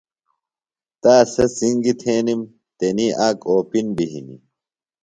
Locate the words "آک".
3.27-3.39